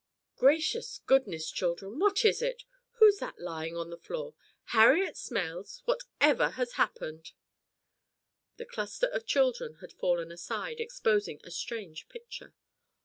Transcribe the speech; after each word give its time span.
"Gracious 0.35 0.99
goodness, 1.05 1.51
children, 1.51 1.99
what 1.99 2.25
is 2.25 2.41
it? 2.41 2.63
Who's 2.93 3.17
that 3.19 3.37
lying 3.39 3.77
on 3.77 3.91
the 3.91 3.99
floor? 3.99 4.33
Harriet 4.73 5.13
Smales! 5.15 5.83
What 5.85 6.01
ever 6.19 6.49
has 6.57 6.71
happened?" 6.71 7.33
The 8.57 8.65
cluster 8.65 9.05
of 9.05 9.27
children 9.27 9.75
had 9.75 9.93
fallen 9.93 10.31
aside, 10.31 10.79
exposing 10.79 11.39
a 11.43 11.51
strange 11.51 12.09
picture. 12.09 12.55